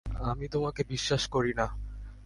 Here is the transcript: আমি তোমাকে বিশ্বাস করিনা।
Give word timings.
আমি 0.23 0.45
তোমাকে 0.47 0.81
বিশ্বাস 0.91 1.23
করিনা। 1.27 1.65